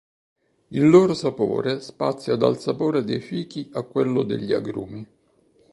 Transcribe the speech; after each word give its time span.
Il 0.69 0.89
loro 0.89 1.13
sapore 1.13 1.79
spazia 1.79 2.35
dal 2.35 2.59
sapore 2.59 3.03
dei 3.03 3.19
fichi 3.19 3.69
a 3.73 3.83
quello 3.83 4.23
degli 4.23 4.51
agrumi. 4.51 5.07